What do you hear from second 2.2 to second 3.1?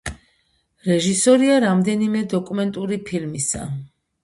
დოკუმენტური